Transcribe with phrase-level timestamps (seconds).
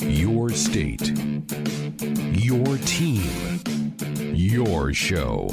[0.00, 1.12] Your state.
[2.34, 3.60] Your team.
[4.34, 5.48] Your show.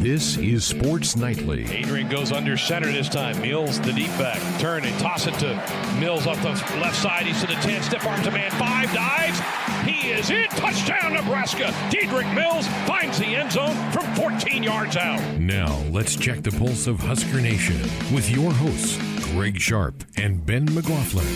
[0.00, 1.64] This is Sports Nightly.
[1.70, 3.40] Adrian goes under center this time.
[3.42, 4.40] Mills, the deep back.
[4.60, 5.54] Turn and toss it to
[5.98, 7.26] Mills off the left side.
[7.26, 7.82] He's to the 10.
[7.82, 8.50] Stiff arms a man.
[8.52, 9.40] Five dives.
[9.84, 10.48] He is in.
[10.50, 11.72] Touchdown, Nebraska.
[11.90, 15.20] Dedrick Mills finds the end zone from 14 yards out.
[15.38, 17.80] Now, let's check the pulse of Husker Nation
[18.14, 18.98] with your hosts,
[19.32, 21.26] Greg Sharp and Ben McLaughlin.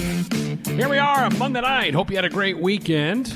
[0.65, 1.95] Here we are on Monday night.
[1.95, 3.35] Hope you had a great weekend.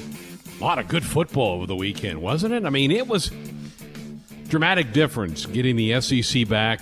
[0.61, 2.65] A lot of good football over the weekend, wasn't it?
[2.65, 3.31] I mean, it was
[4.49, 6.81] dramatic difference getting the SEC back,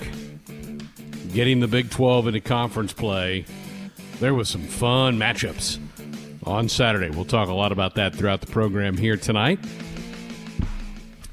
[1.33, 3.45] getting the Big 12 into conference play.
[4.21, 5.79] There was some fun matchups
[6.45, 7.11] on Saturday.
[7.11, 9.59] We'll talk a lot about that throughout the program here tonight.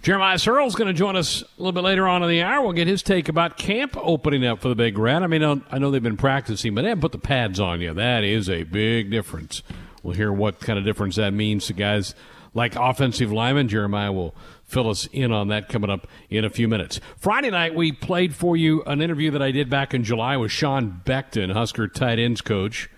[0.10, 2.64] Jeremiah Sirles going to join us a little bit later on in the hour.
[2.64, 5.22] We'll get his take about camp opening up for the Big Red.
[5.22, 7.94] I mean, I know they've been practicing, but they haven't put the pads on you.
[7.94, 9.62] That is a big difference.
[10.02, 12.16] We'll hear what kind of difference that means to guys
[12.56, 13.68] like offensive linemen.
[13.68, 17.00] Jeremiah will fill us in on that coming up in a few minutes.
[17.16, 20.52] Friday night, we played for you an interview that I did back in July with
[20.52, 22.90] Sean Beckton, Husker tight ends coach.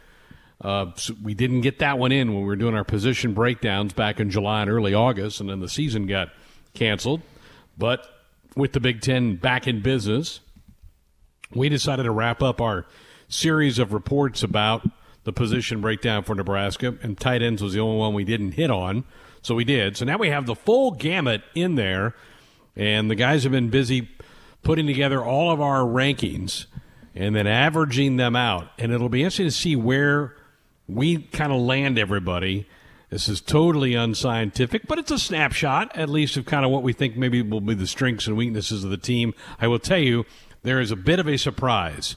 [0.61, 3.91] Uh, so we didn't get that one in when we were doing our position breakdowns
[3.91, 6.29] back in July and early August, and then the season got
[6.73, 7.21] canceled.
[7.77, 8.05] But
[8.55, 10.39] with the Big Ten back in business,
[11.53, 12.85] we decided to wrap up our
[13.27, 14.87] series of reports about
[15.23, 18.71] the position breakdown for Nebraska, and tight ends was the only one we didn't hit
[18.71, 19.03] on.
[19.41, 19.97] So we did.
[19.97, 22.15] So now we have the full gamut in there,
[22.75, 24.09] and the guys have been busy
[24.63, 26.65] putting together all of our rankings
[27.15, 28.69] and then averaging them out.
[28.77, 30.35] And it'll be interesting to see where
[30.87, 32.67] we kind of land everybody.
[33.11, 36.93] This is totally unscientific, but it's a snapshot, at least, of kind of what we
[36.93, 39.33] think maybe will be the strengths and weaknesses of the team.
[39.59, 40.25] I will tell you,
[40.63, 42.15] there is a bit of a surprise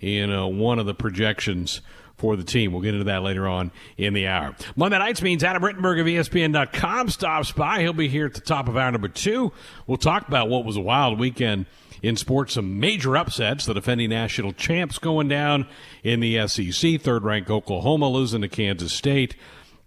[0.00, 1.82] in uh, one of the projections
[2.16, 2.72] for the team.
[2.72, 4.56] We'll get into that later on in the hour.
[4.76, 7.80] Monday nights means Adam Rittenberg of ESPN.com stops by.
[7.80, 9.52] He'll be here at the top of hour number two.
[9.86, 11.66] We'll talk about what was a wild weekend
[12.02, 12.54] in sports.
[12.54, 13.66] Some major upsets.
[13.66, 15.66] The defending national champs going down
[16.02, 17.02] in the SEC.
[17.02, 19.36] Third ranked Oklahoma losing to Kansas State.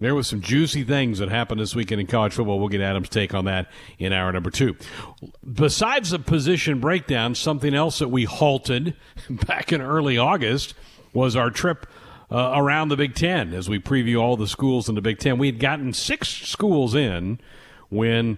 [0.03, 2.59] There was some juicy things that happened this weekend in college football.
[2.59, 4.75] We'll get Adam's take on that in hour number two.
[5.49, 8.97] Besides the position breakdown, something else that we halted
[9.29, 10.73] back in early August
[11.13, 11.87] was our trip
[12.29, 15.37] uh, around the Big Ten as we preview all the schools in the Big Ten.
[15.37, 17.39] We had gotten six schools in
[17.87, 18.37] when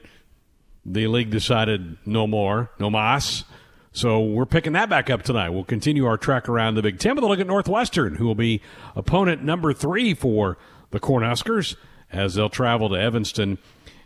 [0.85, 3.43] the league decided no more, no mas.
[3.91, 5.49] So we're picking that back up tonight.
[5.49, 8.35] We'll continue our trek around the Big Ten with a look at Northwestern, who will
[8.35, 8.61] be
[8.95, 10.57] opponent number three for
[10.91, 11.75] the Cornhuskers
[12.11, 13.57] as they'll travel to Evanston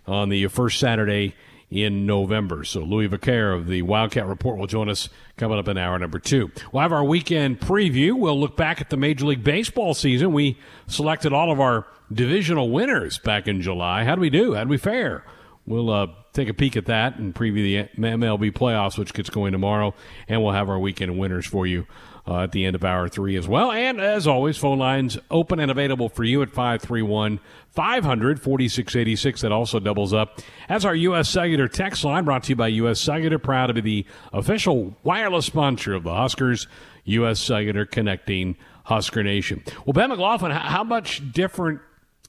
[0.07, 1.35] on the first Saturday
[1.69, 2.63] in November.
[2.63, 6.19] So Louie Vaccher of the Wildcat Report will join us coming up in hour number
[6.19, 6.51] two.
[6.71, 8.17] We'll have our weekend preview.
[8.17, 10.33] We'll look back at the Major League Baseball season.
[10.33, 10.57] We
[10.87, 14.03] selected all of our divisional winners back in July.
[14.03, 14.55] How do we do?
[14.55, 15.23] How do we fare?
[15.67, 19.51] We'll uh, take a peek at that and preview the MLB playoffs, which gets going
[19.51, 19.93] tomorrow,
[20.27, 21.85] and we'll have our weekend winners for you
[22.27, 23.71] uh, at the end of hour three as well.
[23.71, 27.39] And as always, phone lines open and available for you at 531
[27.71, 29.41] 500 4686.
[29.41, 31.29] That also doubles up as our U.S.
[31.29, 32.99] Cellular text line brought to you by U.S.
[32.99, 36.67] Cellular, proud to be the official wireless sponsor of the Huskers.
[37.05, 37.39] U.S.
[37.39, 39.63] Cellular connecting Husker Nation.
[39.85, 41.81] Well, Ben McLaughlin, how much different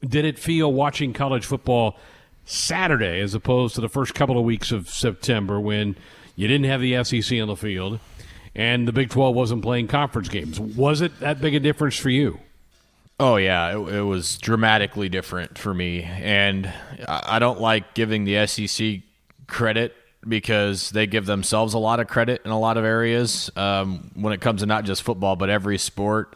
[0.06, 1.98] did it feel watching college football
[2.44, 5.96] Saturday as opposed to the first couple of weeks of September when
[6.36, 8.00] you didn't have the SEC on the field?
[8.54, 10.58] And the Big 12 wasn't playing conference games.
[10.58, 12.40] Was it that big a difference for you?
[13.18, 16.72] Oh yeah, it, it was dramatically different for me, and
[17.06, 19.00] I don't like giving the SEC
[19.46, 19.94] credit
[20.26, 24.32] because they give themselves a lot of credit in a lot of areas um, when
[24.32, 26.34] it comes to not just football but every sport.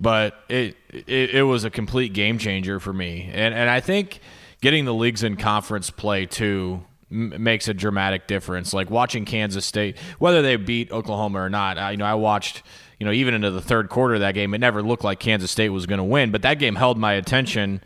[0.00, 4.20] But it, it, it was a complete game changer for me, and and I think
[4.60, 8.72] getting the leagues in conference play too makes a dramatic difference.
[8.74, 12.62] Like watching Kansas State, whether they beat Oklahoma or not, I, you know, I watched,
[12.98, 15.50] you know, even into the third quarter of that game, it never looked like Kansas
[15.50, 17.82] State was going to win, but that game held my attention,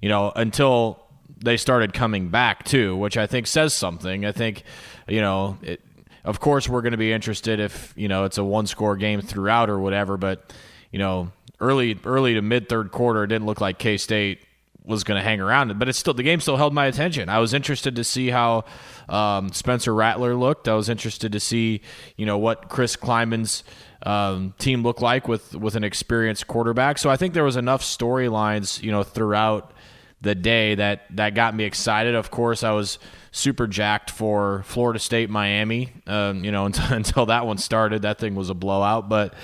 [0.00, 1.02] you know, until
[1.42, 4.26] they started coming back too, which I think says something.
[4.26, 4.64] I think,
[5.06, 5.80] you know, it,
[6.24, 9.20] of course we're going to be interested if you know it's a one score game
[9.20, 10.52] throughout or whatever, but
[10.92, 14.40] you know, early early to mid third quarter, it didn't look like K State
[14.88, 15.78] was going to hang around.
[15.78, 17.28] But it's still the game still held my attention.
[17.28, 18.64] I was interested to see how
[19.08, 20.66] um, Spencer Rattler looked.
[20.66, 21.82] I was interested to see
[22.16, 23.62] you know what Chris Klieman's
[24.02, 26.98] um, team looked like with with an experienced quarterback.
[26.98, 29.72] So I think there was enough storylines you know throughout
[30.20, 32.14] the day that that got me excited.
[32.14, 32.98] Of course, I was
[33.30, 35.92] super jacked for Florida State Miami.
[36.06, 39.08] Um, you know until, until that one started, that thing was a blowout.
[39.08, 39.34] But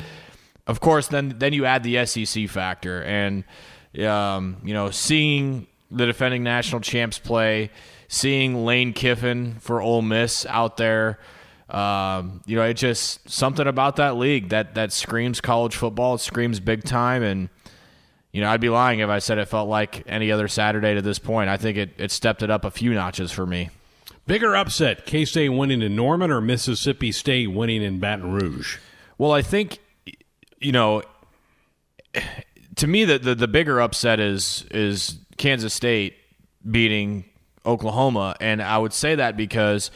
[0.67, 3.44] of course, then then you add the SEC factor and
[4.02, 7.70] um, you know, seeing the defending national champs play,
[8.08, 11.19] seeing Lane Kiffin for Ole Miss out there.
[11.69, 16.17] Um, you know, it just something about that league that that screams college football.
[16.17, 17.49] It screams big time, and
[18.32, 21.02] you know, I'd be lying if I said it felt like any other Saturday to
[21.02, 21.49] this point.
[21.49, 23.70] I think it it stepped it up a few notches for me.
[24.26, 28.79] Bigger upset: K State winning in Norman or Mississippi State winning in Baton Rouge?
[29.19, 29.79] Well, I think
[30.61, 31.02] you know.
[32.76, 36.17] To me, the, the the bigger upset is is Kansas State
[36.69, 37.25] beating
[37.67, 39.91] Oklahoma, and I would say that because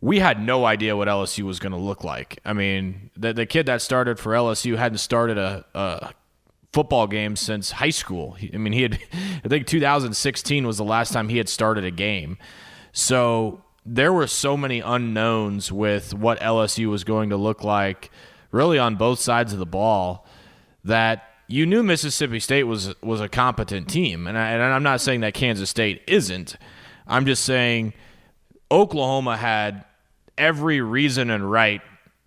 [0.00, 2.38] we had no idea what LSU was going to look like.
[2.44, 6.12] I mean, the the kid that started for LSU hadn't started a, a
[6.72, 8.36] football game since high school.
[8.52, 8.98] I mean, he had
[9.44, 12.38] I think 2016 was the last time he had started a game.
[12.92, 18.10] So there were so many unknowns with what LSU was going to look like,
[18.50, 20.26] really on both sides of the ball,
[20.84, 25.02] that you knew Mississippi State was was a competent team, and, I, and I'm not
[25.02, 26.56] saying that Kansas State isn't.
[27.06, 27.92] I'm just saying
[28.70, 29.84] Oklahoma had
[30.38, 31.82] every reason and right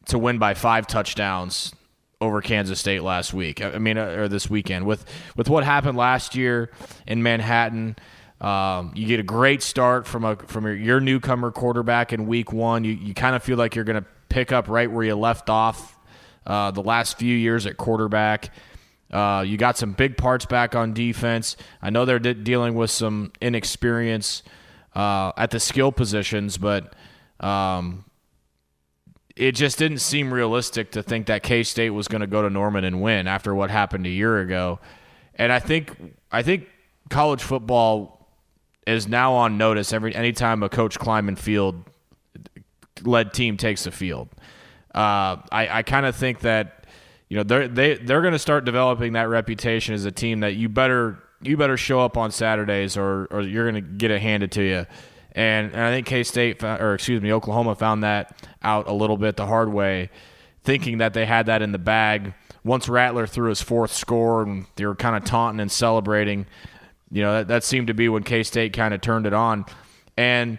[0.08, 1.74] to win by five touchdowns
[2.22, 3.64] over Kansas State last week.
[3.64, 5.06] I mean, uh, or this weekend with
[5.36, 6.70] with what happened last year
[7.08, 7.96] in Manhattan.
[8.40, 12.54] Um, you get a great start from a from your, your newcomer quarterback in week
[12.54, 12.84] one.
[12.84, 15.50] You you kind of feel like you're going to pick up right where you left
[15.50, 15.98] off
[16.46, 18.52] uh, the last few years at quarterback.
[19.12, 21.56] Uh, you got some big parts back on defense.
[21.82, 24.44] I know they're de- dealing with some inexperience
[24.96, 26.94] uh, at the skill positions, but
[27.40, 28.06] um,
[29.36, 32.50] it just didn't seem realistic to think that K State was going to go to
[32.50, 34.80] Norman and win after what happened a year ago.
[35.36, 35.96] And I think
[36.32, 36.68] I think
[37.10, 38.30] college football
[38.88, 41.84] is now on notice every anytime a Coach Klieman field
[43.04, 44.30] led team takes the field.
[44.94, 46.85] Uh, I, I kind of think that
[47.30, 50.56] you know they're they they're going to start developing that reputation as a team that
[50.56, 54.22] you better you better show up on Saturdays or or you're going to get it
[54.22, 54.86] handed to you.
[55.36, 59.18] And, and I think K State, or excuse me, Oklahoma found that out a little
[59.18, 60.10] bit the hard way,
[60.64, 62.34] thinking that they had that in the bag.
[62.64, 66.46] Once Rattler threw his fourth score and they were kind of taunting and celebrating,
[67.12, 69.66] you know, that, that seemed to be when K State kind of turned it on.
[70.16, 70.58] And,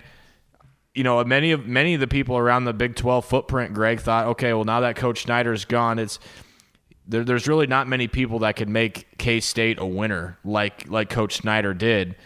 [0.95, 4.27] you know, many of many of the people around the Big 12 footprint, Greg, thought,
[4.27, 6.19] okay, well, now that Coach Snyder's gone, it's
[7.06, 11.11] there, there's really not many people that could make K State a winner like like
[11.11, 12.17] Coach Snyder did.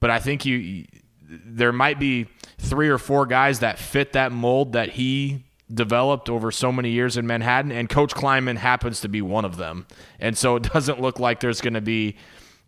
[0.00, 0.86] But I think you
[1.28, 2.26] there might be
[2.58, 7.16] three or four guys that fit that mold that he developed over so many years
[7.16, 9.86] in Manhattan, and Coach Klieman happens to be one of them.
[10.20, 12.16] And so it doesn't look like there's going to be,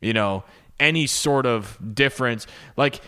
[0.00, 0.44] you know,
[0.80, 2.46] any sort of difference.
[2.76, 3.00] Like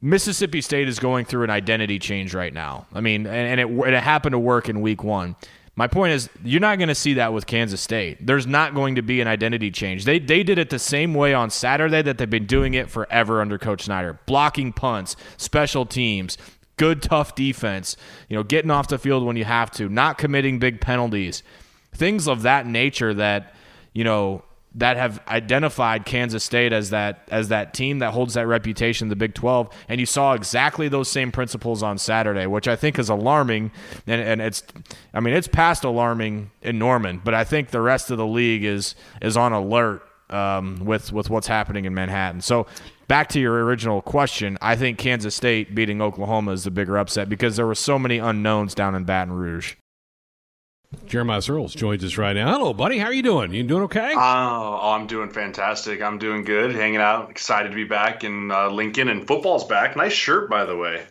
[0.00, 2.86] Mississippi State is going through an identity change right now.
[2.92, 5.36] I mean, and, it, and it happened to work in week one.
[5.78, 8.26] My point is, you're not going to see that with Kansas State.
[8.26, 10.06] There's not going to be an identity change.
[10.06, 13.42] They, they did it the same way on Saturday that they've been doing it forever
[13.42, 16.38] under Coach Snyder blocking punts, special teams,
[16.78, 17.96] good, tough defense,
[18.30, 21.42] you know, getting off the field when you have to, not committing big penalties,
[21.92, 23.54] things of that nature that,
[23.92, 24.42] you know,
[24.76, 29.16] that have identified Kansas State as that as that team that holds that reputation the
[29.16, 33.08] Big 12 and you saw exactly those same principles on Saturday which I think is
[33.08, 33.72] alarming.
[34.06, 34.62] And, and it's
[35.14, 38.64] I mean it's past alarming in Norman but I think the rest of the league
[38.64, 42.42] is is on alert um, with with what's happening in Manhattan.
[42.42, 42.66] So
[43.08, 47.30] back to your original question I think Kansas State beating Oklahoma is the bigger upset
[47.30, 49.74] because there were so many unknowns down in Baton Rouge
[51.06, 52.52] Jeremiah Sirles joins us right now.
[52.52, 52.98] Hello, buddy.
[52.98, 53.52] How are you doing?
[53.52, 54.12] You doing okay?
[54.14, 56.02] Oh, oh, I'm doing fantastic.
[56.02, 56.74] I'm doing good.
[56.74, 57.30] Hanging out.
[57.30, 59.96] Excited to be back in uh, Lincoln, and football's back.
[59.96, 61.04] Nice shirt, by the way.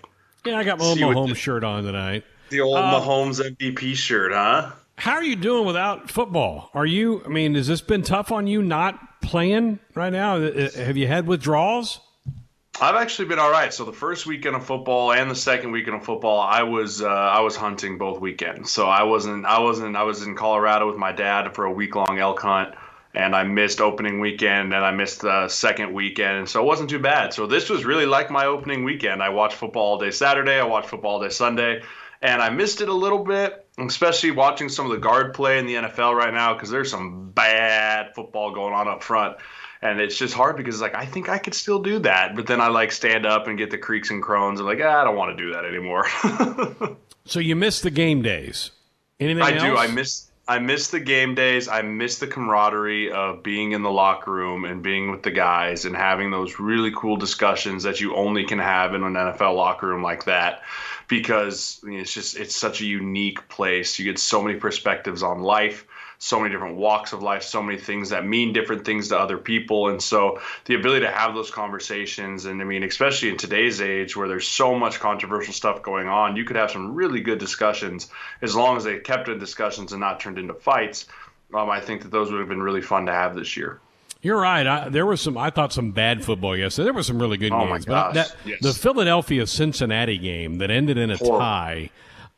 [0.46, 2.24] Yeah, I got my old Mahomes the, shirt on tonight.
[2.50, 4.72] The old uh, Mahomes MVP shirt, huh?
[4.98, 6.70] How are you doing without football?
[6.74, 7.24] Are you?
[7.26, 10.38] I mean, has this been tough on you not playing right now?
[10.38, 12.00] Uh, have you had withdrawals?
[12.82, 13.74] I've actually been all right.
[13.74, 17.08] So the first weekend of football and the second weekend of football, I was uh,
[17.08, 18.70] I was hunting both weekends.
[18.72, 21.96] So I wasn't I wasn't I was in Colorado with my dad for a week
[21.96, 22.76] long elk hunt,
[23.14, 27.00] and I missed opening weekend and I missed the second weekend, so it wasn't too
[27.00, 27.34] bad.
[27.34, 29.24] So this was really like my opening weekend.
[29.24, 31.82] I watched football all day Saturday, I watched football all day Sunday,
[32.22, 35.66] and I missed it a little bit, especially watching some of the guard play in
[35.66, 39.38] the NFL right now because there's some bad football going on up front
[39.82, 42.48] and it's just hard because it's like I think I could still do that, but
[42.48, 45.04] then I like stand up and get the creaks and crones and like ah, I
[45.04, 46.08] don't want to do that anymore.
[47.26, 48.72] so you miss the game days.
[49.20, 49.64] Anything I else?
[49.64, 49.78] do.
[49.78, 51.68] I miss I miss the game days.
[51.68, 55.86] I miss the camaraderie of being in the locker room and being with the guys
[55.86, 59.88] and having those really cool discussions that you only can have in an NFL locker
[59.88, 60.62] room like that
[61.08, 63.98] because it's just it's such a unique place.
[63.98, 67.78] You get so many perspectives on life so many different walks of life, so many
[67.78, 69.90] things that mean different things to other people.
[69.90, 74.16] And so the ability to have those conversations, and I mean, especially in today's age
[74.16, 78.10] where there's so much controversial stuff going on, you could have some really good discussions
[78.42, 81.06] as long as they kept in discussions and not turned into fights.
[81.54, 83.80] Um, I think that those would have been really fun to have this year.
[84.22, 84.66] You're right.
[84.66, 85.38] I, there was some.
[85.38, 86.86] I thought some bad football yesterday.
[86.86, 87.86] There were some really good oh games.
[87.88, 88.14] My gosh.
[88.16, 88.60] That, yes.
[88.60, 91.40] The Philadelphia Cincinnati game that ended in a Horrible.
[91.40, 91.90] tie.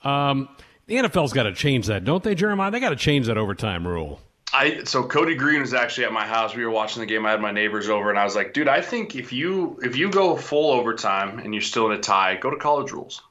[0.03, 0.49] Um,
[0.87, 2.71] the NFL's got to change that, don't they, Jeremiah?
[2.71, 4.19] They got to change that overtime rule.
[4.53, 6.55] I so Cody Green was actually at my house.
[6.55, 7.25] We were watching the game.
[7.25, 9.97] I had my neighbors over, and I was like, "Dude, I think if you if
[9.97, 13.21] you go full overtime and you're still in a tie, go to college rules.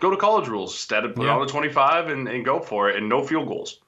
[0.00, 1.32] Go to college rules instead of put yeah.
[1.32, 3.80] on the 25 and, and go for it, and no field goals."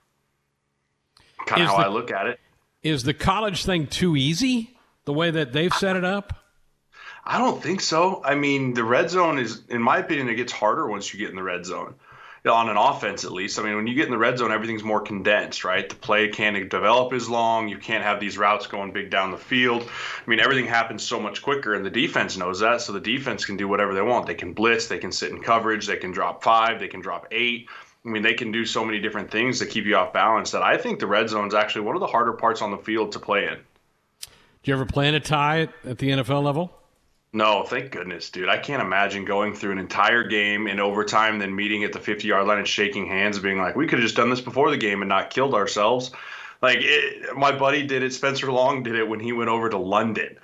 [1.47, 2.41] Kind of how the, I look at it.
[2.83, 4.77] Is the college thing too easy?
[5.05, 6.35] The way that they've set it up?
[7.25, 8.23] I don't think so.
[8.25, 11.31] I mean, the red zone is, in my opinion, it gets harder once you get
[11.31, 11.95] in the red zone.
[12.49, 13.59] On an offense, at least.
[13.59, 15.89] I mean, when you get in the red zone, everything's more condensed, right?
[15.89, 17.69] The play can't develop as long.
[17.69, 19.83] You can't have these routes going big down the field.
[19.83, 22.81] I mean, everything happens so much quicker, and the defense knows that.
[22.81, 24.27] So the defense can do whatever they want.
[24.27, 27.27] They can blitz, they can sit in coverage, they can drop five, they can drop
[27.31, 27.69] eight.
[28.05, 30.63] I mean, they can do so many different things to keep you off balance that
[30.63, 33.13] I think the red zone is actually one of the harder parts on the field
[33.13, 33.59] to play in.
[34.63, 36.78] Do you ever plan a tie at the NFL level?
[37.33, 38.49] No, thank goodness, dude.
[38.49, 42.27] I can't imagine going through an entire game in overtime, then meeting at the 50
[42.27, 44.79] yard line and shaking hands being like, we could have just done this before the
[44.79, 46.11] game and not killed ourselves.
[46.63, 48.15] Like, it, my buddy did it.
[48.15, 50.39] Spencer Long did it when he went over to London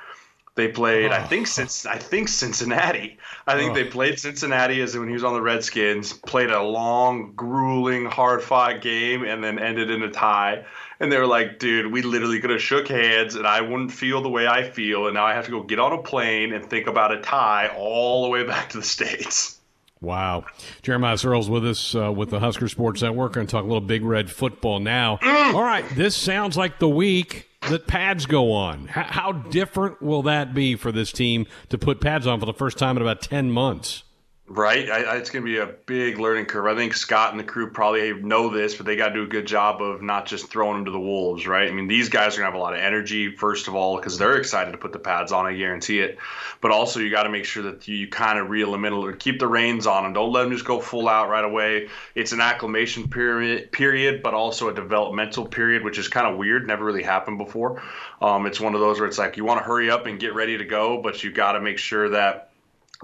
[0.57, 1.15] they played, oh.
[1.15, 3.19] I think, since I think Cincinnati.
[3.47, 3.75] I think oh.
[3.75, 6.13] they played Cincinnati as when he was on the Redskins.
[6.13, 10.65] Played a long, grueling, hard-fought game, and then ended in a tie.
[11.01, 14.23] And they were like, "Dude, we literally could have shook hands, and I wouldn't feel
[14.23, 16.65] the way I feel, and now I have to go get on a plane and
[16.65, 19.59] think about a tie all the way back to the states."
[20.01, 20.45] Wow.
[20.83, 23.31] Jeremiah Sirles with us uh, with the Husker Sports Network.
[23.31, 25.17] We're going to talk a little Big Red football now.
[25.17, 25.55] Mm.
[25.55, 28.87] All right, this sounds like the week that pads go on.
[28.87, 32.79] How, different will that be for this team to put pads on for the first
[32.79, 34.05] time in about 10 months?
[34.47, 36.67] Right, I, I, it's going to be a big learning curve.
[36.67, 39.27] I think Scott and the crew probably know this, but they got to do a
[39.27, 41.47] good job of not just throwing them to the wolves.
[41.47, 43.75] Right, I mean these guys are going to have a lot of energy first of
[43.75, 45.47] all because they're excited to put the pads on.
[45.47, 46.19] I guarantee it.
[46.61, 48.93] But also you got to make sure that you, you kind of reel them in
[48.93, 50.13] a or keep the reins on them.
[50.13, 51.89] Don't let them just go full out right away.
[52.15, 56.67] It's an acclimation period, period, but also a developmental period, which is kind of weird.
[56.67, 57.83] Never really happened before.
[58.21, 60.35] Um, it's one of those where it's like you want to hurry up and get
[60.35, 62.51] ready to go, but you got to make sure that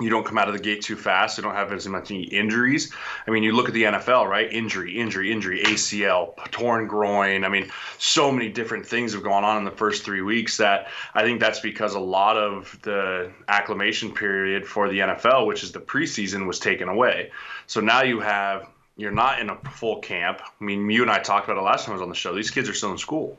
[0.00, 1.37] you don't come out of the gate too fast.
[1.37, 2.92] You don't have as much injuries.
[3.26, 4.50] I mean, you look at the NFL, right?
[4.50, 7.45] Injury, injury, injury, ACL, torn groin.
[7.45, 10.88] I mean, so many different things have gone on in the first three weeks that
[11.14, 15.73] I think that's because a lot of the acclimation period for the NFL, which is
[15.73, 17.30] the preseason, was taken away.
[17.66, 20.40] So now you have, you're not in a full camp.
[20.42, 22.35] I mean, you and I talked about it last time I was on the show.
[22.35, 23.38] These kids are still in school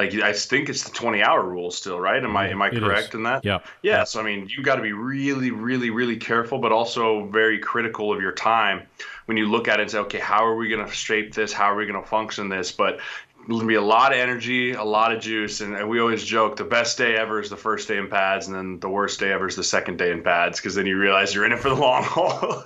[0.00, 2.22] like I think it's the 20 hour rule still, right?
[2.22, 3.14] Am I am I it correct is.
[3.16, 3.44] in that?
[3.44, 3.58] Yeah.
[3.82, 4.04] Yeah.
[4.04, 8.12] So I mean, you got to be really, really, really careful, but also very critical
[8.12, 8.86] of your time
[9.26, 11.52] when you look at it and say, okay, how are we going to shape this?
[11.52, 12.72] How are we going to function this?
[12.72, 13.00] But
[13.46, 16.64] there'll be a lot of energy, a lot of juice, and we always joke the
[16.64, 19.48] best day ever is the first day in pads, and then the worst day ever
[19.48, 21.74] is the second day in pads, because then you realize you're in it for the
[21.74, 22.64] long haul.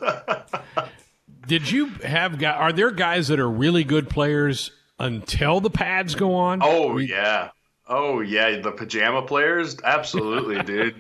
[1.47, 2.57] Did you have guys?
[2.59, 6.60] Are there guys that are really good players until the pads go on?
[6.62, 7.50] Oh yeah.
[7.86, 10.94] Oh yeah, the pajama players, absolutely, dude.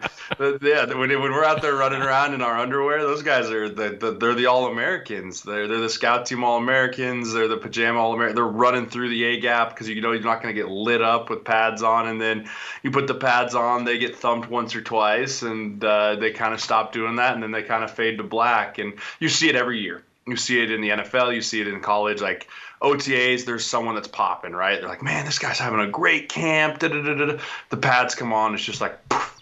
[0.60, 3.96] yeah, when, when we're out there running around in our underwear, those guys are the,
[3.98, 5.42] the they're the all Americans.
[5.42, 7.32] They're they're the scout team all Americans.
[7.32, 8.36] They're the pajama all American.
[8.36, 11.00] They're running through the A gap because you know you're not going to get lit
[11.00, 12.50] up with pads on, and then
[12.82, 16.52] you put the pads on, they get thumped once or twice, and uh, they kind
[16.52, 19.48] of stop doing that, and then they kind of fade to black, and you see
[19.48, 20.04] it every year.
[20.26, 22.48] You see it in the NFL, you see it in college, like
[22.80, 24.80] OTAs, there's someone that's popping, right?
[24.80, 26.78] They're like, man, this guy's having a great camp.
[26.78, 27.38] Da-da-da-da.
[27.70, 29.33] The pads come on, it's just like poof,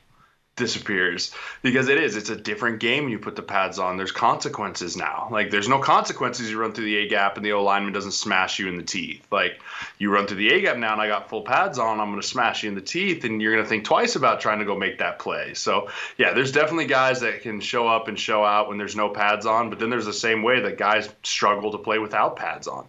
[0.55, 1.33] disappears
[1.63, 2.15] because it is.
[2.15, 3.97] It's a different game when you put the pads on.
[3.97, 5.29] There's consequences now.
[5.31, 6.51] Like there's no consequences.
[6.51, 8.83] You run through the A gap and the O lineman doesn't smash you in the
[8.83, 9.27] teeth.
[9.31, 9.61] Like
[9.99, 12.01] you run through the A gap now and I got full pads on.
[12.01, 14.41] I'm going to smash you in the teeth and you're going to think twice about
[14.41, 15.55] trying to go make that play.
[15.55, 19.09] So yeah, there's definitely guys that can show up and show out when there's no
[19.09, 19.71] pads on.
[19.71, 22.87] But then there's the same way that guys struggle to play without pads on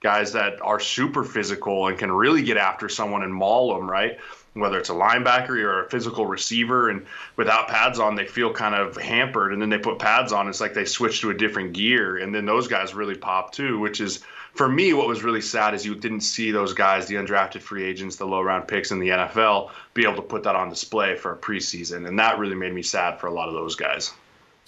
[0.00, 4.18] guys that are super physical and can really get after someone and maul them, right?
[4.56, 8.74] Whether it's a linebacker or a physical receiver, and without pads on, they feel kind
[8.74, 9.52] of hampered.
[9.52, 12.16] And then they put pads on, it's like they switch to a different gear.
[12.16, 14.20] And then those guys really pop too, which is
[14.54, 17.84] for me what was really sad is you didn't see those guys, the undrafted free
[17.84, 21.14] agents, the low round picks in the NFL, be able to put that on display
[21.16, 22.08] for a preseason.
[22.08, 24.12] And that really made me sad for a lot of those guys.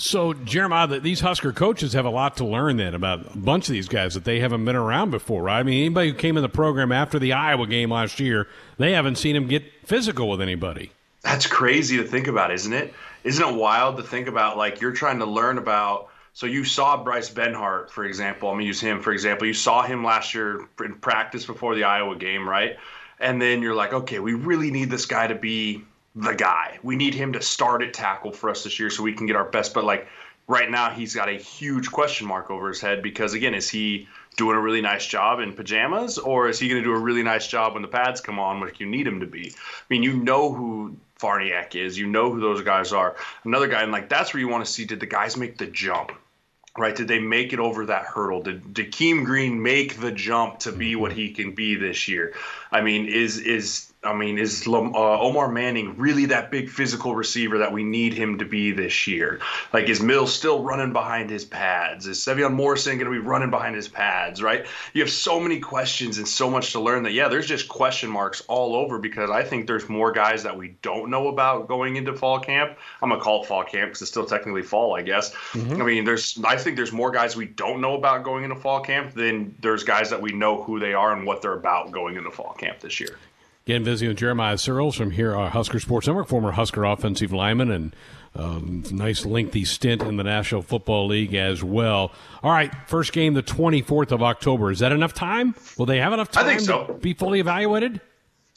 [0.00, 3.72] So, Jeremiah, these Husker coaches have a lot to learn then about a bunch of
[3.72, 5.58] these guys that they haven't been around before, right?
[5.58, 8.92] I mean, anybody who came in the program after the Iowa game last year, they
[8.92, 10.92] haven't seen him get physical with anybody.
[11.22, 12.94] That's crazy to think about, isn't it?
[13.24, 14.56] Isn't it wild to think about?
[14.56, 16.10] Like you're trying to learn about.
[16.32, 18.50] So you saw Bryce Benhart, for example.
[18.50, 19.48] I'm gonna use him for example.
[19.48, 22.76] You saw him last year in practice before the Iowa game, right?
[23.18, 25.84] And then you're like, okay, we really need this guy to be
[26.18, 26.78] the guy.
[26.82, 29.36] We need him to start at tackle for us this year so we can get
[29.36, 29.72] our best.
[29.72, 30.08] But like
[30.48, 34.08] right now, he's got a huge question mark over his head because again, is he
[34.36, 37.22] doing a really nice job in pajamas or is he going to do a really
[37.22, 39.52] nice job when the pads come on like you need him to be?
[39.54, 43.14] I mean, you know who Farniok is, you know who those guys are.
[43.44, 45.66] Another guy, and like that's where you want to see did the guys make the
[45.66, 46.10] jump?
[46.76, 46.94] Right?
[46.94, 48.42] Did they make it over that hurdle?
[48.42, 51.00] Did, did Keem Green make the jump to be mm-hmm.
[51.00, 52.34] what he can be this year?
[52.70, 57.58] I mean, is is I mean, is uh, Omar Manning really that big physical receiver
[57.58, 59.40] that we need him to be this year?
[59.72, 62.06] Like, is Mills still running behind his pads?
[62.06, 64.66] Is Sevion Morrison going to be running behind his pads, right?
[64.92, 68.08] You have so many questions and so much to learn that, yeah, there's just question
[68.08, 71.96] marks all over because I think there's more guys that we don't know about going
[71.96, 72.78] into fall camp.
[73.02, 75.34] I'm going to call it fall camp because it's still technically fall, I guess.
[75.52, 75.82] Mm-hmm.
[75.82, 78.80] I mean, there's, I think there's more guys we don't know about going into fall
[78.80, 82.14] camp than there's guys that we know who they are and what they're about going
[82.14, 83.18] into fall camp this year.
[83.68, 87.70] Again, visiting with Jeremiah Sirles from here, uh, Husker Sports Network, former Husker offensive lineman,
[87.70, 87.96] and
[88.34, 92.10] um, nice lengthy stint in the National Football League as well.
[92.42, 94.70] All right, first game the 24th of October.
[94.70, 95.54] Is that enough time?
[95.76, 96.86] Will they have enough time I think so.
[96.86, 98.00] to be fully evaluated?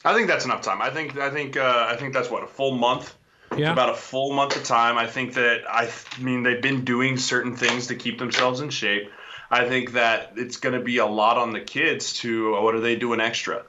[0.02, 0.80] I think that's enough time.
[0.80, 3.14] I think I think uh, I think that's what a full month.
[3.50, 3.66] Yeah.
[3.66, 4.96] It's about a full month of time.
[4.96, 8.70] I think that I, I mean they've been doing certain things to keep themselves in
[8.70, 9.10] shape.
[9.50, 12.80] I think that it's going to be a lot on the kids to what are
[12.80, 13.64] they doing extra?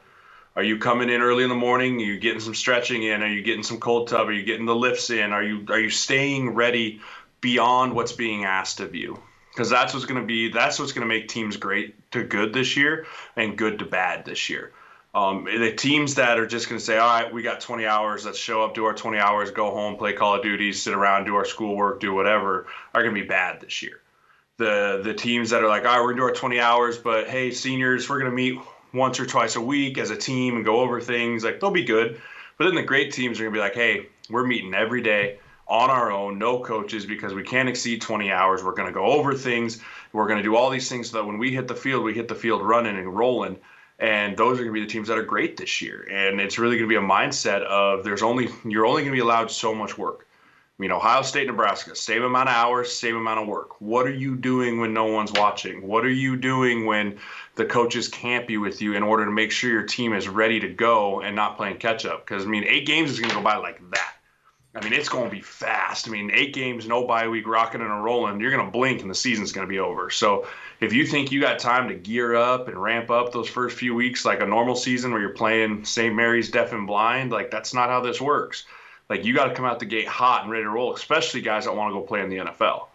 [0.56, 1.96] Are you coming in early in the morning?
[1.96, 3.24] Are you getting some stretching in?
[3.24, 4.28] Are you getting some cold tub?
[4.28, 5.34] Are you getting the lifts in?
[5.34, 7.02] Are you are you staying ready
[7.42, 9.20] beyond what's being asked of you?
[9.52, 12.54] Because that's what's going to be that's what's going to make teams great to good
[12.54, 14.72] this year and good to bad this year.
[15.16, 18.26] Um, the teams that are just going to say, all right, we got 20 hours,
[18.26, 21.26] let's show up, do our 20 hours, go home, play Call of Duty, sit around,
[21.26, 24.02] do our schoolwork, do whatever, are going to be bad this year.
[24.58, 26.98] The the teams that are like, all right, we're going to do our 20 hours,
[27.00, 28.60] but hey, seniors, we're going to meet
[28.94, 31.84] once or twice a week as a team and go over things, like they'll be
[31.84, 32.22] good.
[32.58, 35.90] But then the great teams are gonna be like, hey, we're meeting every day on
[35.90, 38.64] our own, no coaches, because we can't exceed 20 hours.
[38.64, 39.82] We're gonna go over things.
[40.12, 42.28] We're gonna do all these things so that when we hit the field, we hit
[42.28, 43.58] the field running and rolling.
[44.00, 46.08] And those are to be the teams that are great this year.
[46.12, 49.50] And it's really to be a mindset of there's only you're only to be allowed
[49.50, 50.28] so much work.
[50.84, 53.80] I mean, Ohio State, Nebraska, same amount of hours, same amount of work.
[53.80, 55.88] What are you doing when no one's watching?
[55.88, 57.20] What are you doing when
[57.56, 60.60] the coaches can't be with you in order to make sure your team is ready
[60.60, 62.26] to go and not playing catch up?
[62.26, 64.16] Because, I mean, eight games is going to go by like that.
[64.76, 66.06] I mean, it's going to be fast.
[66.06, 68.42] I mean, eight games, no bye week, rocking and rolling.
[68.42, 70.10] You're going to blink and the season's going to be over.
[70.10, 70.48] So
[70.82, 73.96] if you think you got time to gear up and ramp up those first few
[73.96, 76.14] weeks like a normal season where you're playing St.
[76.14, 78.66] Mary's deaf and blind, like that's not how this works.
[79.10, 81.66] Like you got to come out the gate hot and ready to roll, especially guys
[81.66, 82.88] that want to go play in the NFL.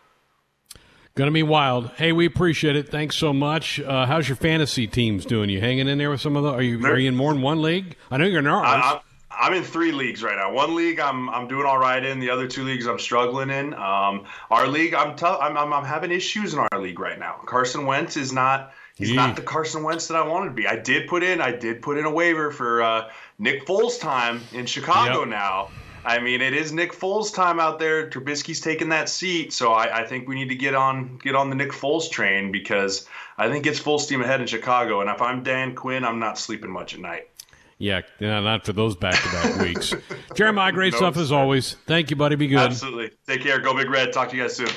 [1.14, 1.90] Going to be wild.
[1.96, 2.90] Hey, we appreciate it.
[2.90, 3.80] Thanks so much.
[3.80, 5.50] Uh, how's your fantasy teams doing?
[5.50, 6.52] You hanging in there with some of the?
[6.52, 7.96] Are you are you in more than one league?
[8.10, 8.64] I know you're in ours.
[8.66, 10.52] I, I'm in three leagues right now.
[10.52, 12.20] One league I'm I'm doing all right in.
[12.20, 13.74] The other two leagues I'm struggling in.
[13.74, 15.38] Um, our league I'm tough.
[15.40, 17.40] I'm, I'm, I'm having issues in our league right now.
[17.46, 18.72] Carson Wentz is not.
[18.94, 20.66] He's not the Carson Wentz that I wanted to be.
[20.66, 21.40] I did put in.
[21.40, 25.28] I did put in a waiver for uh, Nick Foles time in Chicago yep.
[25.28, 25.68] now.
[26.08, 28.08] I mean, it is Nick Foles' time out there.
[28.08, 31.50] Trubisky's taking that seat, so I, I, think we need to get on get on
[31.50, 35.02] the Nick Foles train because I think it's full steam ahead in Chicago.
[35.02, 37.28] And if I'm Dan Quinn, I'm not sleeping much at night.
[37.76, 39.92] Yeah, not for those back-to-back weeks.
[40.34, 41.74] Jeremiah, great no, stuff as always.
[41.86, 42.36] Thank you, buddy.
[42.36, 42.58] Be good.
[42.58, 43.10] Absolutely.
[43.26, 43.58] Take care.
[43.58, 44.10] Go Big Red.
[44.14, 44.70] Talk to you guys soon.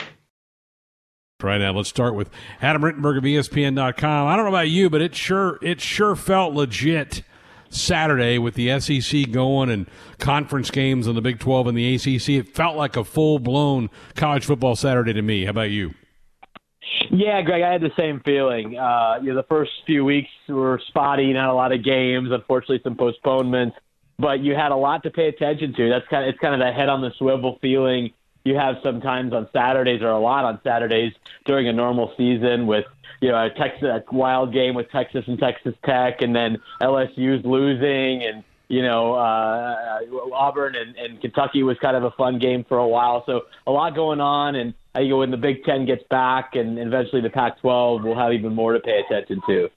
[1.41, 2.29] Right now, let's start with
[2.61, 4.27] Adam Rittenberg of ESPN.com.
[4.27, 7.23] I don't know about you, but it sure it sure felt legit
[7.71, 9.87] Saturday with the SEC going and
[10.19, 12.29] conference games on the Big 12 and the ACC.
[12.29, 15.45] It felt like a full blown college football Saturday to me.
[15.45, 15.93] How about you?
[17.09, 18.77] Yeah, Greg, I had the same feeling.
[18.77, 22.29] Uh, you know, the first few weeks were spotty, not a lot of games.
[22.31, 23.77] Unfortunately, some postponements,
[24.19, 25.89] but you had a lot to pay attention to.
[25.89, 28.11] That's kind of it's kind of that head on the swivel feeling
[28.43, 31.13] you have sometimes on Saturdays or a lot on Saturdays
[31.45, 32.85] during a normal season with
[33.21, 37.45] you know, a Texas a wild game with Texas and Texas Tech, and then LSU's
[37.45, 39.99] losing, and you know, uh,
[40.33, 43.23] Auburn and, and Kentucky was kind of a fun game for a while.
[43.27, 46.77] So a lot going on, and I think when the Big Ten gets back, and
[46.77, 49.69] eventually the Pac-12, we'll have even more to pay attention to.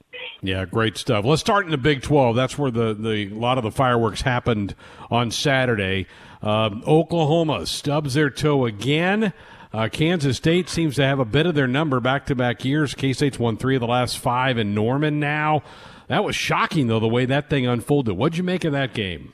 [0.43, 1.25] Yeah, great stuff.
[1.25, 2.35] Let's start in the Big 12.
[2.35, 4.75] That's where the, the a lot of the fireworks happened
[5.11, 6.07] on Saturday.
[6.43, 9.33] Uh, Oklahoma stubs their toe again.
[9.73, 12.95] Uh, Kansas State seems to have a bit of their number back to back years.
[12.95, 15.63] K State's won three of the last five in Norman now.
[16.09, 18.17] That was shocking, though, the way that thing unfolded.
[18.17, 19.33] What'd you make of that game?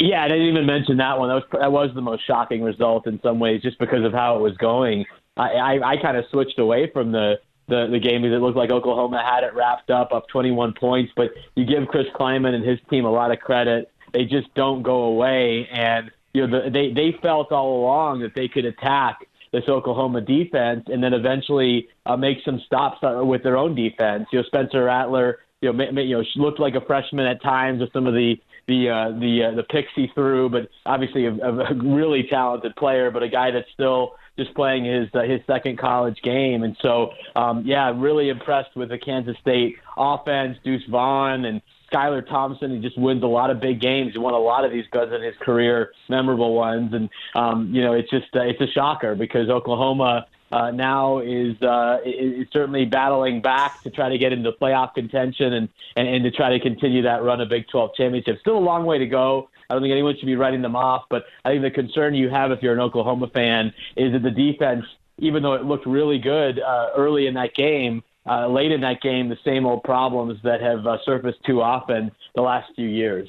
[0.00, 1.28] Yeah, I didn't even mention that one.
[1.28, 4.36] That was that was the most shocking result in some ways, just because of how
[4.36, 5.04] it was going.
[5.36, 7.34] I I, I kind of switched away from the
[7.68, 11.12] the, the game because it looked like Oklahoma had it wrapped up, up 21 points.
[11.14, 13.92] But you give Chris Klieman and his team a lot of credit.
[14.12, 18.34] They just don't go away, and you know the, they they felt all along that
[18.34, 19.18] they could attack
[19.52, 24.26] this Oklahoma defense and then eventually uh, make some stops uh, with their own defense.
[24.32, 27.92] You know, Spencer Rattler, you know, you know, looked like a freshman at times with
[27.92, 28.36] some of the
[28.70, 33.10] the uh, the uh, the picks he threw, but obviously a, a really talented player,
[33.10, 36.62] but a guy that's still just playing his uh, his second college game.
[36.62, 40.56] And so, um, yeah, really impressed with the Kansas State offense.
[40.64, 41.60] Deuce Vaughn and
[41.92, 42.70] Skylar Thompson.
[42.70, 44.12] He just wins a lot of big games.
[44.12, 46.94] He won a lot of these guys in his career, memorable ones.
[46.94, 50.26] And um, you know, it's just uh, it's a shocker because Oklahoma.
[50.52, 55.52] Uh, now is, uh, is certainly battling back to try to get into playoff contention
[55.52, 58.38] and, and, and to try to continue that run of Big 12 championship.
[58.40, 59.48] Still a long way to go.
[59.68, 62.28] I don't think anyone should be writing them off, but I think the concern you
[62.28, 64.84] have if you're an Oklahoma fan is that the defense,
[65.18, 69.00] even though it looked really good uh, early in that game, uh, late in that
[69.00, 73.28] game, the same old problems that have uh, surfaced too often the last few years.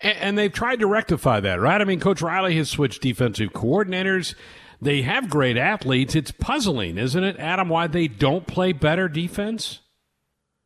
[0.00, 1.80] And, and they've tried to rectify that, right?
[1.80, 4.34] I mean, Coach Riley has switched defensive coordinators.
[4.80, 6.14] They have great athletes.
[6.14, 9.80] It's puzzling, isn't it, Adam, why they don't play better defense?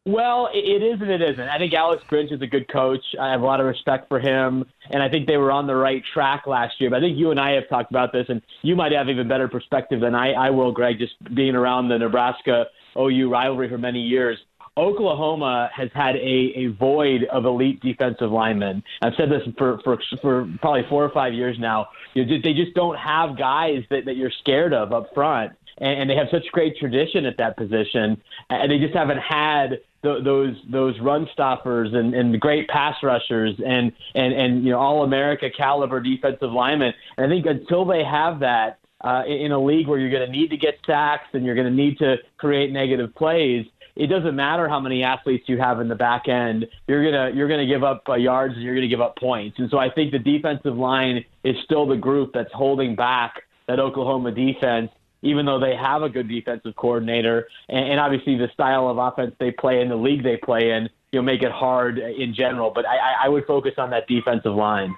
[0.07, 1.49] Well, it is and it isn't.
[1.49, 3.05] I think Alex Grinch is a good coach.
[3.21, 5.77] I have a lot of respect for him, and I think they were on the
[5.77, 6.89] right track last year.
[6.89, 9.29] But I think you and I have talked about this, and you might have even
[9.29, 12.65] better perspective than I, I will, Greg, just being around the Nebraska
[12.97, 14.39] OU rivalry for many years.
[14.77, 18.83] Oklahoma has had a, a void of elite defensive linemen.
[19.03, 21.89] I've said this for, for, for probably four or five years now.
[22.15, 25.53] You know, they just don't have guys that, that you're scared of up front.
[25.79, 30.25] And, they have such great tradition at that position, and they just haven't had th-
[30.25, 35.05] those those run stoppers and, and great pass rushers and and and you know all
[35.05, 36.93] America caliber defensive linemen.
[37.17, 40.39] And I think until they have that uh, in a league where you're going to
[40.39, 43.65] need to get sacks and you're going to need to create negative plays,
[44.01, 46.67] it doesn't matter how many athletes you have in the back end.
[46.89, 49.59] You're gonna you're gonna give up uh, yards and you're gonna give up points.
[49.59, 53.79] And so I think the defensive line is still the group that's holding back that
[53.79, 54.91] Oklahoma defense
[55.23, 59.35] even though they have a good defensive coordinator and, and obviously the style of offense
[59.39, 62.71] they play in the league they play in, you'll make it hard in general.
[62.75, 64.95] But I, I would focus on that defensive line.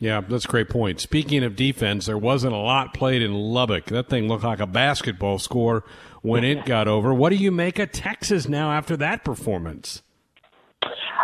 [0.00, 0.98] Yeah, that's a great point.
[0.98, 3.84] Speaking of defense, there wasn't a lot played in Lubbock.
[3.84, 5.84] That thing looked like a basketball score
[6.22, 7.12] when it got over.
[7.12, 10.02] What do you make of Texas now after that performance?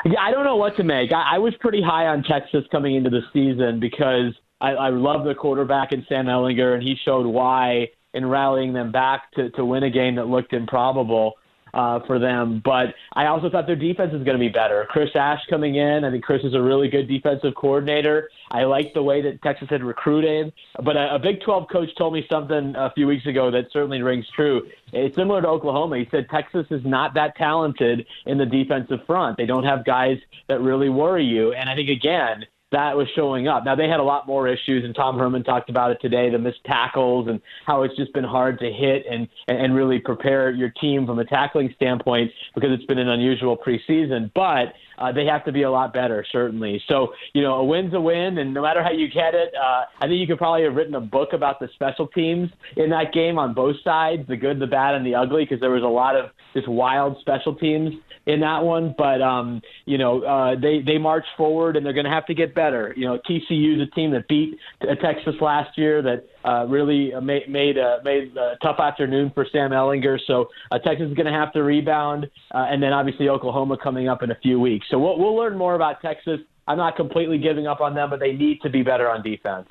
[0.05, 1.11] Yeah, I don't know what to make.
[1.11, 5.25] I, I was pretty high on Texas coming into the season because I, I love
[5.25, 9.65] the quarterback in Sam Ehlinger, and he showed why in rallying them back to, to
[9.65, 11.35] win a game that looked improbable
[11.77, 12.63] uh, for them.
[12.65, 14.87] But I also thought their defense is going to be better.
[14.89, 18.31] Chris Ash coming in, I think Chris is a really good defensive coordinator.
[18.51, 20.55] I like the way that Texas had recruited.
[20.83, 24.01] But a, a Big 12 coach told me something a few weeks ago that certainly
[24.01, 24.67] rings true.
[24.95, 25.99] It's similar to Oklahoma.
[25.99, 29.37] He said Texas is not that talented in the defensive front.
[29.37, 31.53] They don't have guys that really worry you.
[31.53, 33.65] And I think, again, that was showing up.
[33.65, 36.39] Now they had a lot more issues, and Tom Herman talked about it today: the
[36.39, 40.71] missed tackles and how it's just been hard to hit and and really prepare your
[40.71, 44.31] team from a tackling standpoint because it's been an unusual preseason.
[44.35, 46.83] But uh, they have to be a lot better, certainly.
[46.89, 49.85] So, you know, a win's a win, and no matter how you get it, uh,
[50.01, 53.13] I think you could probably have written a book about the special teams in that
[53.13, 55.87] game on both sides, the good, the bad, and the ugly, because there was a
[55.87, 57.93] lot of just wild special teams
[58.27, 58.95] in that one.
[58.97, 62.35] But um, you know, uh, they they march forward, and they're going to have to
[62.35, 62.93] get better.
[62.97, 64.59] You know, TCU is a team that beat
[65.03, 69.71] Texas last year that uh, really made made a, made a tough afternoon for Sam
[69.71, 70.19] Ehlinger.
[70.27, 74.09] So uh, Texas is going to have to rebound, uh, and then obviously Oklahoma coming
[74.09, 74.87] up in a few weeks.
[74.91, 76.41] So we'll, we'll learn more about Texas.
[76.69, 79.69] I'm not completely giving up on them, but they need to be better on defense.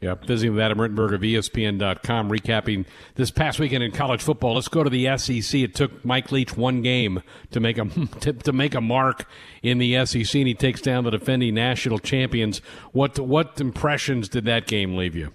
[0.00, 4.54] Yeah, visiting with Adam Rittenberg of ESPN.com, recapping this past weekend in college football.
[4.54, 5.60] Let's go to the SEC.
[5.60, 7.84] It took Mike Leach one game to make a
[8.20, 9.26] to, to make a mark
[9.62, 12.58] in the SEC, and he takes down the defending national champions.
[12.92, 15.32] What what impressions did that game leave you?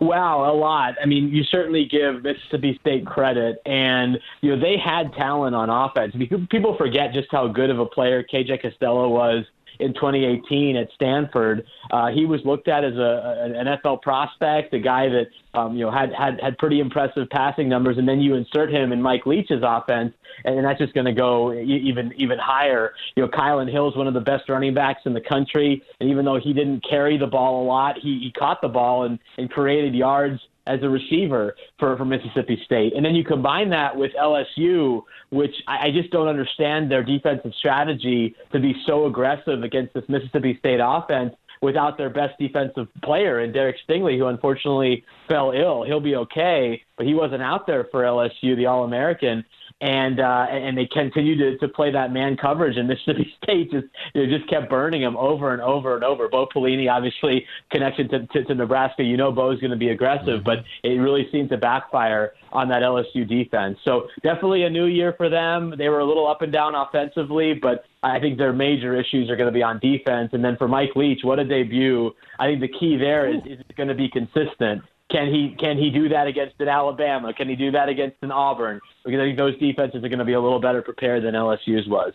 [0.00, 0.94] Wow, a lot.
[1.02, 5.70] I mean, you certainly give Mississippi State credit, and you know they had talent on
[5.70, 6.14] offense.
[6.50, 9.44] People forget just how good of a player KJ Costello was
[9.80, 11.66] in 2018 at Stanford.
[11.90, 15.84] Uh, he was looked at as a, an NFL prospect, a guy that um, you
[15.84, 19.26] know had, had had pretty impressive passing numbers, and then you insert him in Mike
[19.26, 20.14] Leach's offense,
[20.44, 22.92] and that's just going to go even even higher.
[23.16, 26.24] You know, Hill is one of the best running backs in the country, and even
[26.24, 29.50] though he didn't carry the ball a lot, he, he caught the ball and, and
[29.50, 32.94] created yards as a receiver for, for Mississippi State.
[32.94, 37.52] And then you combine that with LSU, which I, I just don't understand their defensive
[37.58, 43.38] strategy to be so aggressive against this Mississippi State offense without their best defensive player
[43.40, 45.84] and Derek Stingley, who unfortunately fell ill.
[45.84, 49.44] He'll be okay, but he wasn't out there for LSU, the All American
[49.82, 53.86] and uh, and they continued to, to play that man coverage, and Mississippi State just
[54.14, 56.28] you know, just kept burning them over and over and over.
[56.28, 60.40] Bo Pelini, obviously connection to, to, to Nebraska, you know Bo's going to be aggressive,
[60.40, 60.44] mm-hmm.
[60.44, 63.76] but it really seemed to backfire on that LSU defense.
[63.84, 65.74] So definitely a new year for them.
[65.76, 69.36] They were a little up and down offensively, but I think their major issues are
[69.36, 70.30] going to be on defense.
[70.32, 72.12] And then for Mike Leach, what a debut!
[72.38, 74.82] I think the key there is, is going to be consistent.
[75.12, 77.34] Can he can he do that against an Alabama?
[77.34, 78.80] Can he do that against an Auburn?
[79.04, 81.86] Because I think those defenses are going to be a little better prepared than LSU's
[81.86, 82.14] was.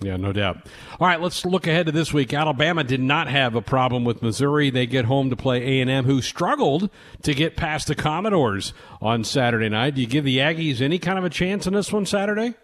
[0.00, 0.58] Yeah, no doubt.
[1.00, 2.32] All right, let's look ahead to this week.
[2.32, 4.70] Alabama did not have a problem with Missouri.
[4.70, 6.88] They get home to play A&M, who struggled
[7.22, 9.96] to get past the Commodores on Saturday night.
[9.96, 12.54] Do you give the Aggies any kind of a chance in this one Saturday?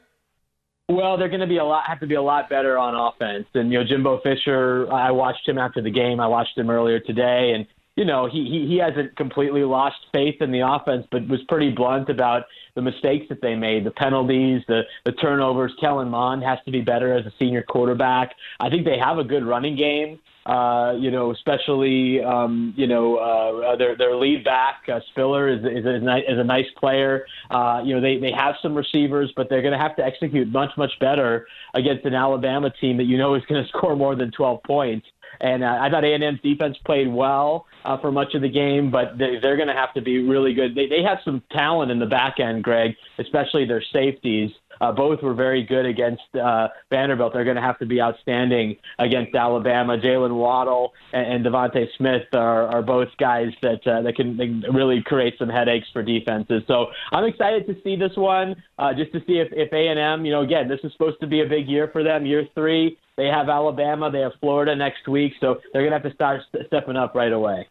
[0.89, 3.47] Well, they're going to be a lot have to be a lot better on offense.
[3.55, 6.21] And you know, Jimbo Fisher, I watched him after the game.
[6.21, 10.41] I watched him earlier today, and you know, he, he, he hasn't completely lost faith
[10.41, 14.63] in the offense, but was pretty blunt about the mistakes that they made, the penalties,
[14.67, 15.73] the, the turnovers.
[15.81, 18.35] Kellen Mond has to be better as a senior quarterback.
[18.59, 20.19] I think they have a good running game.
[20.47, 25.61] Uh, you know, especially um, you know uh, their their lead back uh, Spiller is
[25.61, 27.25] is a, is a nice player.
[27.51, 30.47] Uh, you know, they they have some receivers, but they're going to have to execute
[30.49, 34.15] much much better against an Alabama team that you know is going to score more
[34.15, 35.07] than 12 points.
[35.41, 39.19] And uh, I thought A&M's defense played well uh, for much of the game, but
[39.19, 40.75] they, they're going to have to be really good.
[40.75, 44.51] They, they have some talent in the back end, Greg, especially their safeties.
[44.81, 47.33] Uh, both were very good against uh, Vanderbilt.
[47.33, 49.97] They're going to have to be outstanding against Alabama.
[49.97, 55.35] Jaylen Waddle and, and Smith are, are both guys that uh, that can really create
[55.39, 56.63] some headaches for defenses.
[56.67, 59.99] So I'm excited to see this one, uh, just to see if if A and
[59.99, 62.47] M, you know, again, this is supposed to be a big year for them, year
[62.55, 62.99] three.
[63.17, 66.41] They have Alabama, they have Florida next week, so they're going to have to start
[66.67, 67.69] stepping up right away.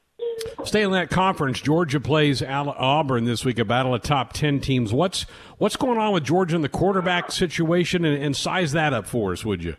[0.64, 1.62] Stay in that conference.
[1.62, 4.94] Georgia plays Auburn this week, a battle of top ten teams.
[4.94, 5.26] What's
[5.58, 9.34] what's going on with Georgia in the quarterback situation, and, and size that up for
[9.34, 9.76] us, would you?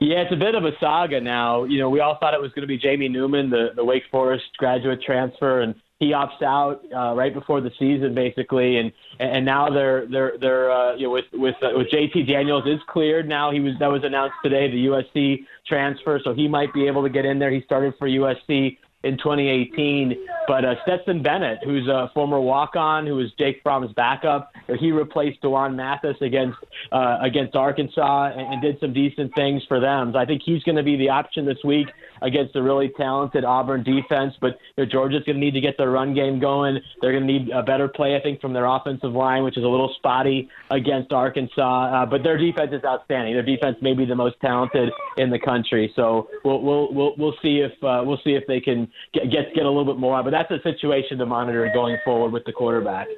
[0.00, 1.64] Yeah, it's a bit of a saga now.
[1.64, 4.02] You know, we all thought it was going to be Jamie Newman, the, the Wake
[4.10, 9.44] Forest graduate transfer, and he opts out uh, right before the season, basically, and and
[9.44, 13.28] now they're they're they're uh, you know with with uh, with JT Daniels is cleared
[13.28, 13.52] now.
[13.52, 17.08] He was that was announced today, the USC transfer, so he might be able to
[17.08, 17.50] get in there.
[17.50, 20.16] He started for USC in 2018.
[20.48, 25.40] But uh, Stetson Bennett, who's a former walk-on, who was Jake Fromm's backup, he replaced
[25.42, 26.58] D'Wan Mathis against
[26.90, 30.12] uh, against Arkansas and, and did some decent things for them.
[30.12, 31.86] So I think he's going to be the option this week
[32.22, 34.34] against a really talented Auburn defense.
[34.40, 36.78] But you know, Georgia's going to need to get their run game going.
[37.00, 39.64] They're going to need a better play, I think, from their offensive line, which is
[39.64, 42.02] a little spotty against Arkansas.
[42.02, 43.34] Uh, but their defense is outstanding.
[43.34, 45.92] Their defense may be the most talented in the country.
[45.96, 49.54] So we'll we'll we'll, we'll see if uh, we'll see if they can get, get
[49.54, 50.22] get a little bit more.
[50.22, 53.08] But that's a situation to monitor going forward with the quarterback.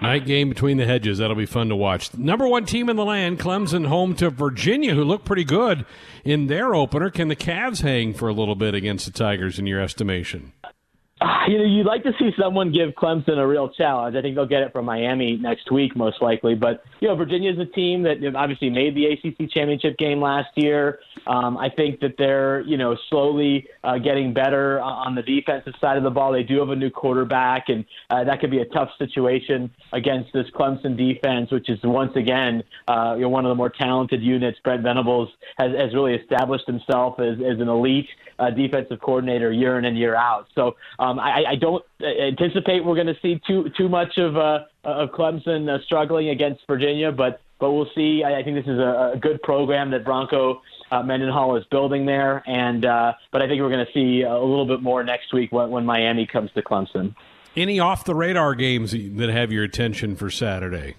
[0.00, 1.18] Night game between the hedges.
[1.18, 2.14] That'll be fun to watch.
[2.14, 5.86] Number one team in the land, Clemson, home to Virginia, who look pretty good
[6.24, 7.10] in their opener.
[7.10, 10.52] Can the Cavs hang for a little bit against the Tigers in your estimation?
[11.48, 14.16] You know, you'd like to see someone give Clemson a real challenge.
[14.16, 16.54] I think they'll get it from Miami next week, most likely.
[16.54, 20.98] But you know, Virginia's a team that obviously made the ACC championship game last year.
[21.26, 25.96] Um, I think that they're you know slowly uh, getting better on the defensive side
[25.96, 26.32] of the ball.
[26.32, 30.34] They do have a new quarterback, and uh, that could be a tough situation against
[30.34, 34.22] this Clemson defense, which is once again uh, you know, one of the more talented
[34.22, 34.58] units.
[34.62, 39.78] Brent Venables has, has really established himself as, as an elite uh, defensive coordinator year
[39.78, 40.46] in and year out.
[40.54, 44.60] So um, I, I don't anticipate we're going to see too too much of uh,
[44.84, 48.22] of Clemson uh, struggling against Virginia, but but we'll see.
[48.24, 52.06] I, I think this is a, a good program that Bronco uh, Mendenhall is building
[52.06, 55.32] there, and uh, but I think we're going to see a little bit more next
[55.32, 57.14] week when, when Miami comes to Clemson.
[57.56, 60.96] Any off the radar games that have your attention for Saturday?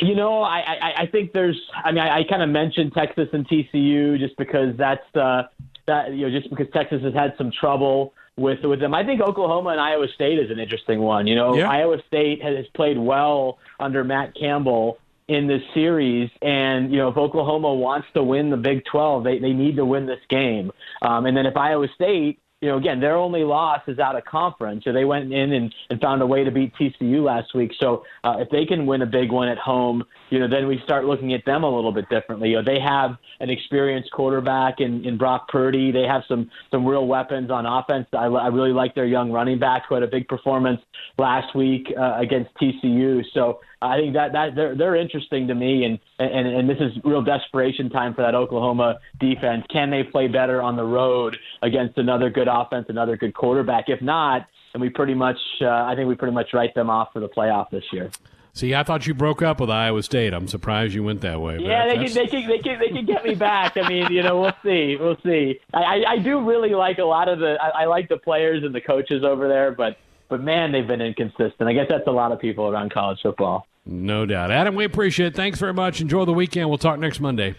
[0.00, 1.60] You know, I, I, I think there's.
[1.84, 5.42] I mean, I, I kind of mentioned Texas and TCU just because that's uh,
[5.86, 8.94] that you know just because Texas has had some trouble with with them.
[8.94, 11.26] I think Oklahoma and Iowa State is an interesting one.
[11.26, 11.70] You know, yeah.
[11.70, 17.16] Iowa State has played well under Matt Campbell in this series, and you know if
[17.16, 20.70] Oklahoma wants to win the Big 12, they they need to win this game.
[21.02, 24.24] Um, and then if Iowa State you know, again, their only loss is out of
[24.24, 24.82] conference.
[24.84, 27.72] So they went in and, and found a way to beat TCU last week.
[27.78, 30.80] So uh, if they can win a big one at home, you know, then we
[30.84, 32.50] start looking at them a little bit differently.
[32.50, 35.90] You know, they have an experienced quarterback in, in Brock Purdy.
[35.90, 38.06] They have some some real weapons on offense.
[38.12, 40.80] I, I really like their young running back who had a big performance
[41.18, 43.22] last week uh, against TCU.
[43.32, 46.92] So I think that that they're they're interesting to me, and and and this is
[47.04, 49.64] real desperation time for that Oklahoma defense.
[49.70, 53.84] Can they play better on the road against another good offense, another good quarterback?
[53.88, 57.08] If not, then we pretty much uh, I think we pretty much write them off
[57.12, 58.10] for the playoff this year.
[58.52, 60.32] See, I thought you broke up with Iowa State.
[60.32, 61.58] I'm surprised you went that way.
[61.60, 63.76] Yeah, they can, they can they can they can get me back.
[63.76, 65.60] I mean, you know, we'll see, we'll see.
[65.72, 68.74] I I, do really like a lot of the I, I like the players and
[68.74, 69.96] the coaches over there, but
[70.28, 71.68] but man, they've been inconsistent.
[71.68, 73.66] I guess that's a lot of people around college football.
[73.86, 74.50] No doubt.
[74.50, 75.34] Adam, we appreciate it.
[75.34, 76.00] Thanks very much.
[76.00, 76.68] Enjoy the weekend.
[76.68, 77.54] We'll talk next Monday.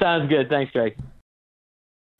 [0.00, 0.48] Sounds good.
[0.48, 0.96] Thanks, Greg.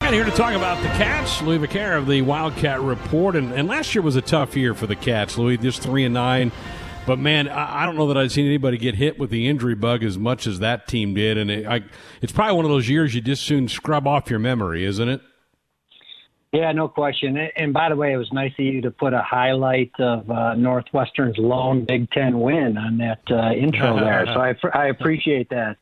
[0.01, 3.35] And here to talk about the Cats, Louie Vaccher of the Wildcat Report.
[3.35, 6.13] And, and last year was a tough year for the Cats, Louie, just 3 and
[6.13, 6.51] 9.
[7.07, 9.75] But man, I, I don't know that I've seen anybody get hit with the injury
[9.75, 11.37] bug as much as that team did.
[11.37, 11.81] And it, I,
[12.21, 15.21] it's probably one of those years you just soon scrub off your memory, isn't it?
[16.53, 17.37] Yeah, no question.
[17.57, 20.55] And by the way, it was nice of you to put a highlight of uh,
[20.55, 24.25] Northwestern's lone Big Ten win on that uh, intro there.
[24.27, 25.75] so I, I appreciate that.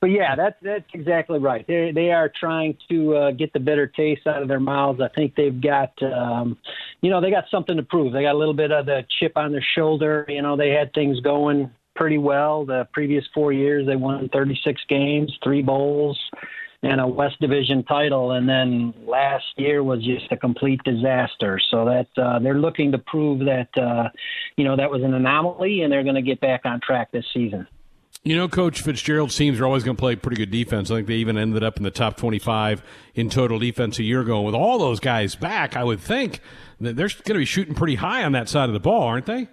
[0.00, 1.66] But yeah, that's that's exactly right.
[1.66, 5.00] They they are trying to uh, get the bitter taste out of their mouths.
[5.00, 6.58] I think they've got, um,
[7.00, 8.12] you know, they got something to prove.
[8.12, 10.24] They got a little bit of the chip on their shoulder.
[10.28, 13.86] You know, they had things going pretty well the previous four years.
[13.86, 16.18] They won 36 games, three bowls
[16.82, 21.60] and a West Division title, and then last year was just a complete disaster.
[21.70, 24.08] So that uh, they're looking to prove that uh,
[24.56, 27.24] you know that was an anomaly, and they're going to get back on track this
[27.32, 27.66] season.
[28.24, 30.92] You know, Coach Fitzgerald's teams are always going to play pretty good defense.
[30.92, 32.82] I think they even ended up in the top 25
[33.16, 34.42] in total defense a year ago.
[34.42, 36.38] With all those guys back, I would think
[36.80, 39.26] that they're going to be shooting pretty high on that side of the ball, aren't
[39.26, 39.48] they?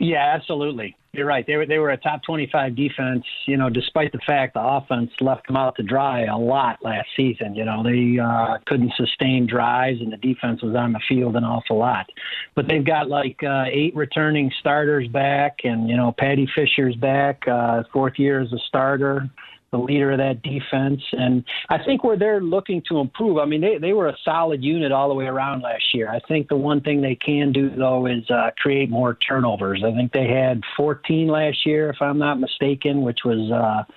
[0.00, 0.96] Yeah, absolutely.
[1.12, 1.46] You're right.
[1.46, 3.24] They were they were a top 25 defense.
[3.46, 7.08] You know, despite the fact the offense left them out to dry a lot last
[7.14, 7.54] season.
[7.54, 11.44] You know, they uh, couldn't sustain drives, and the defense was on the field an
[11.44, 12.06] awful lot.
[12.54, 17.46] But they've got like uh, eight returning starters back, and you know, Paddy Fisher's back,
[17.46, 19.28] uh, fourth year as a starter
[19.72, 21.00] the leader of that defense.
[21.12, 24.62] And I think where they're looking to improve, I mean, they, they were a solid
[24.62, 26.10] unit all the way around last year.
[26.10, 29.82] I think the one thing they can do, though, is uh, create more turnovers.
[29.84, 33.90] I think they had 14 last year, if I'm not mistaken, which was uh,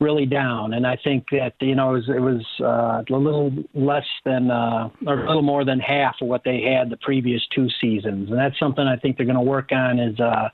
[0.00, 0.74] really down.
[0.74, 4.50] And I think that, you know, it was, it was uh, a little less than,
[4.50, 8.28] uh, or a little more than half of what they had the previous two seasons.
[8.28, 10.50] And that's something I think they're going to work on is, uh,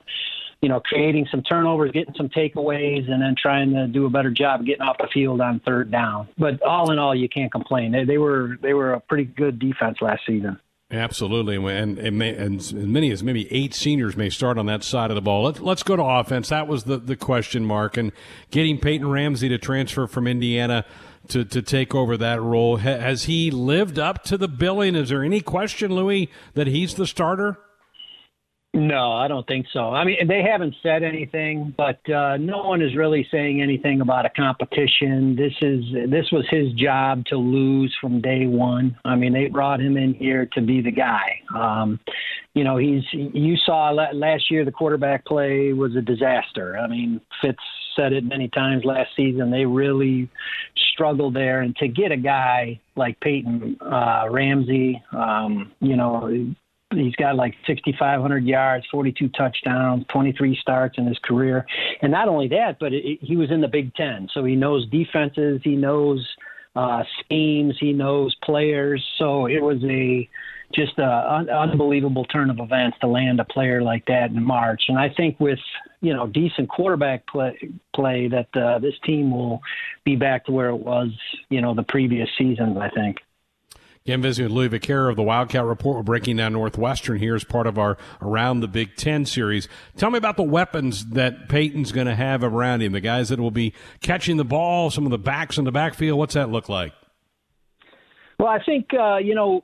[0.61, 4.31] you know, creating some turnovers, getting some takeaways, and then trying to do a better
[4.31, 6.27] job getting off the field on third down.
[6.37, 7.91] But all in all, you can't complain.
[7.91, 10.59] They, they were they were a pretty good defense last season.
[10.91, 14.83] Absolutely, and and, may, and as many as maybe eight seniors may start on that
[14.83, 15.43] side of the ball.
[15.43, 16.49] Let's let's go to offense.
[16.49, 18.11] That was the the question mark, and
[18.49, 20.83] getting Peyton Ramsey to transfer from Indiana
[21.27, 22.77] to to take over that role.
[22.77, 24.95] Has he lived up to the billing?
[24.95, 27.59] Is there any question, Louie, that he's the starter?
[28.73, 29.89] No, I don't think so.
[29.89, 34.27] I mean, they haven't said anything, but uh, no one is really saying anything about
[34.27, 35.35] a competition.
[35.35, 38.95] This is this was his job to lose from day one.
[39.03, 41.41] I mean, they brought him in here to be the guy.
[41.55, 41.99] Um,
[42.53, 46.77] you know, he's you saw last year the quarterback play was a disaster.
[46.77, 47.57] I mean, Fitz
[47.95, 49.49] said it many times last season.
[49.49, 50.29] They really
[50.93, 56.53] struggled there, and to get a guy like Peyton uh, Ramsey, um, you know
[56.91, 61.65] He's got like 6,500 yards, 42 touchdowns, 23 starts in his career.
[62.01, 64.27] And not only that, but it, it, he was in the Big Ten.
[64.33, 66.27] So he knows defenses, he knows
[66.75, 69.05] uh, schemes, he knows players.
[69.19, 70.27] So it was a
[70.73, 74.83] just an un- unbelievable turn of events to land a player like that in March.
[74.87, 75.59] And I think with
[76.01, 77.57] you know decent quarterback play,
[77.95, 79.61] play that uh, this team will
[80.05, 81.09] be back to where it was
[81.49, 82.77] you know the previous seasons.
[82.79, 83.17] I think.
[84.05, 85.97] Again, visiting with Louie Vaccher of the Wildcat Report.
[85.97, 89.67] We're breaking down Northwestern here as part of our Around the Big Ten series.
[89.97, 93.39] Tell me about the weapons that Peyton's going to have around him, the guys that
[93.39, 96.17] will be catching the ball, some of the backs in the backfield.
[96.17, 96.93] What's that look like?
[98.39, 99.63] Well, I think, uh, you know,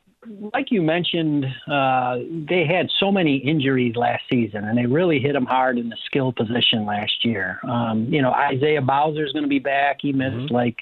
[0.53, 2.17] like you mentioned, uh,
[2.49, 5.97] they had so many injuries last season, and they really hit them hard in the
[6.05, 7.59] skill position last year.
[7.63, 9.99] Um, you know, Isaiah Bowser is going to be back.
[10.01, 10.53] He missed mm-hmm.
[10.53, 10.77] like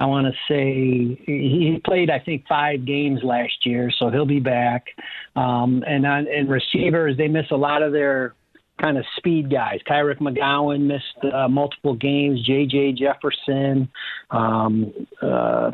[0.00, 4.40] I want to say he played, I think, five games last year, so he'll be
[4.40, 4.86] back.
[5.34, 8.34] Um, and on and receivers, they miss a lot of their
[8.80, 9.80] kind of speed guys.
[9.88, 12.44] Kyric McGowan missed uh, multiple games.
[12.46, 12.92] J.J.
[12.92, 13.88] Jefferson,
[14.30, 15.70] um, uh,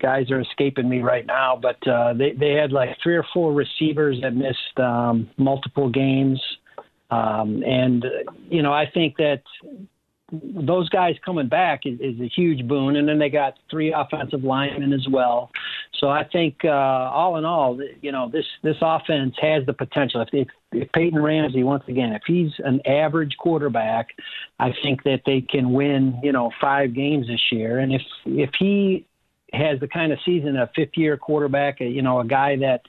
[0.00, 3.52] guys are escaping me right now, but uh, they they had like three or four
[3.52, 6.40] receivers that missed um, multiple games,
[7.10, 8.04] um, and
[8.48, 9.42] you know I think that
[10.30, 12.96] those guys coming back is, is, a huge boon.
[12.96, 15.50] And then they got three offensive linemen as well.
[15.98, 20.20] So I think uh, all in all, you know, this this offense has the potential.
[20.20, 24.08] If, if, if Peyton Ramsey once again, if he's an average quarterback,
[24.58, 27.78] I think that they can win, you know, five games this year.
[27.78, 29.06] And if if he
[29.54, 32.82] has the kind of season a fifth year quarterback, you know, a guy that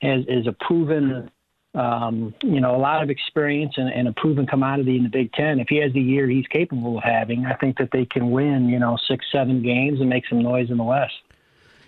[0.00, 1.30] has is a proven
[1.74, 5.32] um, you know, a lot of experience and, and, a proven commodity in the Big
[5.32, 5.58] Ten.
[5.58, 8.68] If he has the year he's capable of having, I think that they can win,
[8.68, 11.14] you know, six, seven games and make some noise in the West.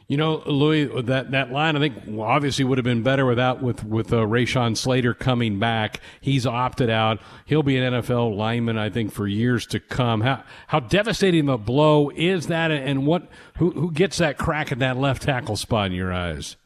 [0.09, 3.83] You know, Louie, that, that line I think obviously would have been better without with
[3.83, 6.01] with uh, Rashawn Slater coming back.
[6.21, 7.21] He's opted out.
[7.45, 10.21] He'll be an NFL lineman, I think, for years to come.
[10.21, 13.29] How how devastating a blow is that, and what
[13.59, 16.57] who who gets that crack at that left tackle spot in your eyes?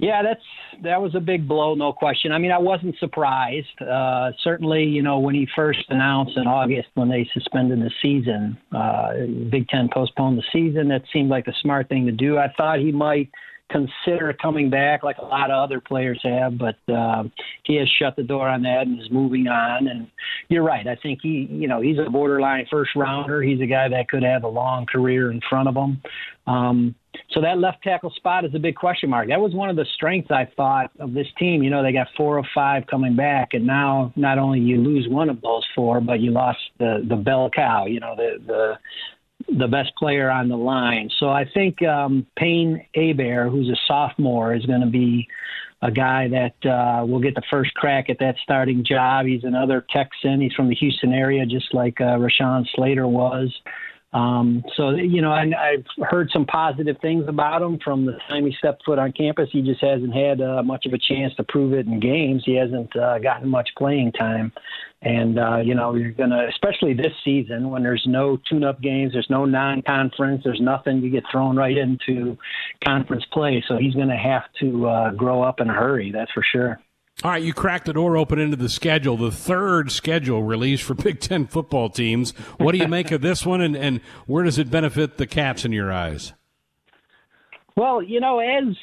[0.00, 2.32] Yeah, that's that was a big blow, no question.
[2.32, 3.82] I mean, I wasn't surprised.
[3.82, 8.56] Uh, certainly, you know, when he first announced in August when they suspended the season,
[8.74, 9.12] uh,
[9.50, 10.88] Big Ten postponed the season.
[10.88, 12.38] That seemed like the smart thing to do.
[12.38, 13.28] I thought he might
[13.70, 17.24] consider coming back like a lot of other players have, but uh,
[17.64, 19.86] he has shut the door on that and is moving on.
[19.86, 20.08] And
[20.48, 20.86] you're right.
[20.86, 23.42] I think he, you know, he's a borderline first rounder.
[23.42, 26.00] He's a guy that could have a long career in front of him.
[26.46, 26.94] Um,
[27.32, 29.28] so that left tackle spot is a big question mark.
[29.28, 31.62] That was one of the strengths I thought of this team.
[31.62, 35.06] You know, they got four of five coming back, and now not only you lose
[35.08, 37.86] one of those four, but you lost the the bell cow.
[37.86, 38.78] You know, the the
[39.58, 41.08] the best player on the line.
[41.18, 45.26] So I think um, Payne Hebert, who's a sophomore, is going to be
[45.82, 49.26] a guy that uh, will get the first crack at that starting job.
[49.26, 50.40] He's another Texan.
[50.40, 53.54] He's from the Houston area, just like uh, Rashawn Slater was.
[54.12, 58.44] Um, so you know, I, I've heard some positive things about him from the time
[58.44, 59.48] he stepped foot on campus.
[59.52, 62.42] He just hasn't had uh, much of a chance to prove it in games.
[62.44, 64.52] He hasn't uh, gotten much playing time,
[65.02, 69.30] and uh, you know, you're gonna, especially this season when there's no tune-up games, there's
[69.30, 71.02] no non-conference, there's nothing.
[71.02, 72.36] You get thrown right into
[72.82, 76.10] conference play, so he's gonna have to uh, grow up in a hurry.
[76.10, 76.80] That's for sure.
[77.22, 80.94] All right, you cracked the door open into the schedule, the third schedule release for
[81.02, 82.30] Big Ten football teams.
[82.56, 85.66] What do you make of this one, and, and where does it benefit the Cats
[85.66, 86.32] in your eyes?
[87.76, 88.74] Well, you know, as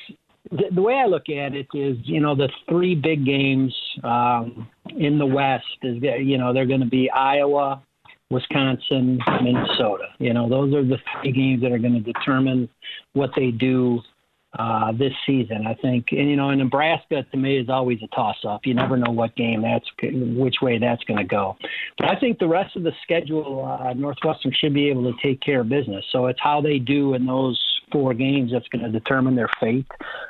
[0.52, 5.18] the, way I look at it is, you know, the three big games um, in
[5.18, 7.82] the West is, you know, they're going to be Iowa,
[8.30, 10.10] Wisconsin, Minnesota.
[10.20, 12.70] You know, those are the three games that are going to determine
[13.14, 14.02] what they do
[14.58, 15.68] uh, this season.
[15.68, 18.66] I think, and you know, in Nebraska to me is always a toss-up.
[18.66, 21.58] You never know what game that's which way that's going to go.
[21.98, 25.42] But I think the rest of the schedule, uh, Northwestern should be able to take
[25.42, 26.06] care of business.
[26.12, 29.86] So it's how they do in those four games that's going to determine their fate.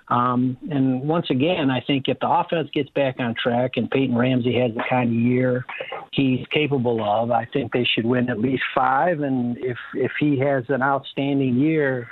[0.09, 4.15] Um, and once again, I think if the offense gets back on track and Peyton
[4.15, 5.65] Ramsey has the kind of year
[6.11, 9.21] he's capable of, I think they should win at least five.
[9.21, 12.07] And if if he has an outstanding year,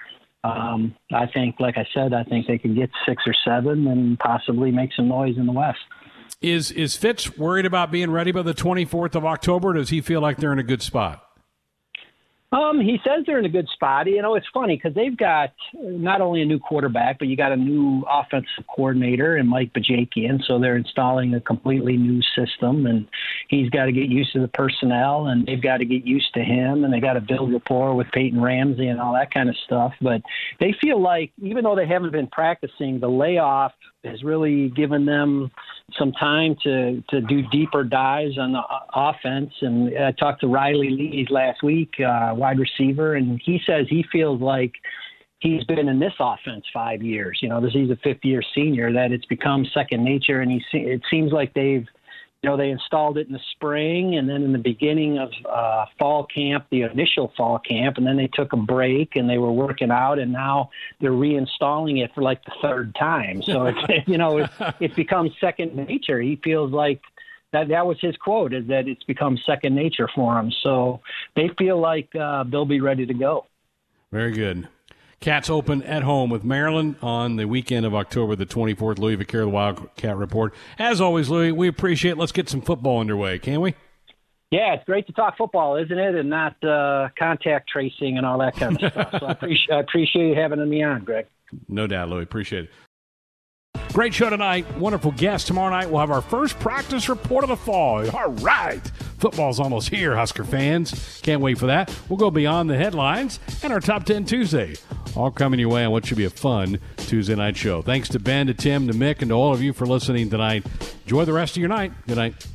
[0.46, 4.20] um, I think, like I said, I think they can get six or seven and
[4.20, 5.80] possibly make some noise in the West.
[6.42, 9.74] Is is Fitz worried about being ready by the 24th of October?
[9.74, 11.25] does he feel like they're in a good spot?
[12.56, 14.08] Um, he says they're in a good spot.
[14.08, 17.52] You know, it's funny because they've got not only a new quarterback, but you got
[17.52, 20.42] a new offensive coordinator and Mike Bajakian.
[20.48, 23.08] So they're installing a completely new system, and
[23.50, 26.40] he's got to get used to the personnel, and they've got to get used to
[26.40, 29.56] him, and they got to build rapport with Peyton Ramsey and all that kind of
[29.66, 29.92] stuff.
[30.02, 30.22] But
[30.62, 33.74] they feel like, even though they haven't been practicing, the layoff
[34.06, 35.52] has really given them
[35.98, 38.62] some time to to do deeper dives on the
[38.94, 39.52] offense.
[39.62, 44.04] And I talked to Riley Lees last week, uh, wide receiver, and he says he
[44.12, 44.74] feels like
[45.40, 47.40] he's been in this offense five years.
[47.42, 48.92] You know, this he's a fifth year senior.
[48.92, 51.88] That it's become second nature, and he it seems like they've
[52.46, 55.88] you know, they installed it in the spring and then in the beginning of uh,
[55.98, 59.52] fall camp, the initial fall camp, and then they took a break and they were
[59.52, 60.70] working out, and now
[61.02, 63.42] they're reinstalling it for like the third time.
[63.42, 66.22] So it's you know it, it's become second nature.
[66.22, 67.02] He feels like
[67.52, 70.52] that that was his quote is that it's become second nature for him.
[70.62, 71.02] So
[71.36, 73.48] they feel like uh, they'll be ready to go.
[74.12, 74.68] Very good.
[75.26, 79.00] Cats open at home with Maryland on the weekend of October the 24th.
[79.00, 80.54] Louie Vaccher, the Wildcat Report.
[80.78, 82.18] As always, Louie, we appreciate it.
[82.20, 83.74] Let's get some football underway, can we?
[84.52, 86.14] Yeah, it's great to talk football, isn't it?
[86.14, 89.16] And not uh, contact tracing and all that kind of stuff.
[89.20, 91.26] So I appreciate, I appreciate you having me on, Greg.
[91.68, 92.22] No doubt, Louie.
[92.22, 92.70] Appreciate it.
[93.96, 94.70] Great show tonight.
[94.76, 95.48] Wonderful guest.
[95.48, 98.06] Tomorrow night, we'll have our first practice report of the fall.
[98.10, 98.86] All right.
[99.20, 101.22] Football's almost here, Husker fans.
[101.24, 101.98] Can't wait for that.
[102.10, 104.76] We'll go beyond the headlines and our top 10 Tuesday
[105.16, 107.82] all coming your way on what should be a fun Tuesday night show.
[107.82, 110.66] Thanks to Ben, to Tim, to Mick, and to all of you for listening tonight.
[111.06, 111.94] Enjoy the rest of your night.
[112.06, 112.46] Good night.